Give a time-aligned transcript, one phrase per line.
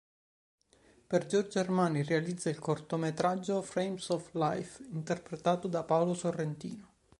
[1.05, 6.89] Per Giorgio Armani realizza il cortometraggio “Frames of Life”, interpretato da Paolo Sorrentino.